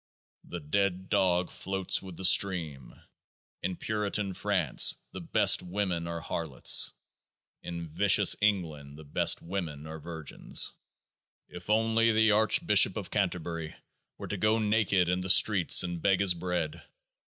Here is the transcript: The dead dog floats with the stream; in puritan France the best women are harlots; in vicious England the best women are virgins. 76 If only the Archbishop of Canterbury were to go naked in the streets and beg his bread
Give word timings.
The 0.45 0.59
dead 0.59 1.09
dog 1.09 1.51
floats 1.51 2.01
with 2.01 2.17
the 2.17 2.25
stream; 2.25 2.99
in 3.61 3.75
puritan 3.75 4.33
France 4.33 4.95
the 5.11 5.21
best 5.21 5.61
women 5.61 6.07
are 6.07 6.21
harlots; 6.21 6.91
in 7.61 7.87
vicious 7.87 8.35
England 8.41 8.97
the 8.97 9.03
best 9.05 9.43
women 9.43 9.85
are 9.85 9.99
virgins. 9.99 10.73
76 11.49 11.55
If 11.65 11.69
only 11.69 12.11
the 12.11 12.31
Archbishop 12.31 12.97
of 12.97 13.11
Canterbury 13.11 13.75
were 14.17 14.27
to 14.27 14.37
go 14.37 14.57
naked 14.57 15.07
in 15.07 15.21
the 15.21 15.29
streets 15.29 15.83
and 15.83 16.01
beg 16.01 16.19
his 16.19 16.33
bread 16.33 16.81